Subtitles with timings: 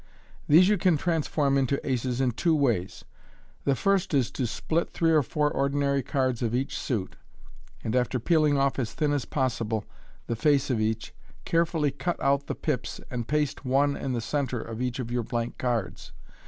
[0.47, 3.05] These you can transform into aces in two ways.
[3.65, 7.17] The first is, to split three or four ordinary cards of each suit,
[7.83, 9.85] and, after peeling off, as thin as possible,
[10.25, 11.13] the face of each,
[11.45, 15.21] carefully cut out the pips, and paste one in the centre of each of your
[15.21, 16.13] blank cards.